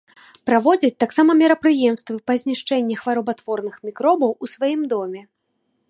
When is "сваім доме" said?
4.57-5.21